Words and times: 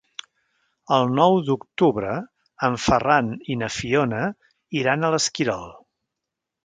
El 0.95 1.11
nou 1.17 1.35
d'octubre 1.49 2.15
en 2.69 2.79
Ferran 2.85 3.29
i 3.57 3.61
na 3.63 3.69
Fiona 3.77 4.23
iran 4.81 5.03
a 5.03 5.13
l'Esquirol. 5.17 5.69